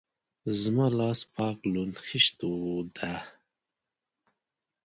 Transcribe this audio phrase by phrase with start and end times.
[0.61, 2.35] زما لاس پاک لوند خيشت
[2.97, 3.13] ده.